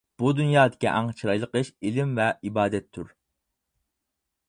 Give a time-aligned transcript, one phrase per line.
[0.21, 3.15] بۇ دۇنيادىكى ئەڭ چىرايلىق ئىش ئىلىم ۋە ئىبادەتتۇر.